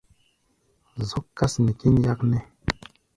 Zɔ́k 1.09 1.25
kâs 1.37 1.53
nɛ 1.63 1.71
kín 1.79 1.95
yáknɛ́. 2.05 2.41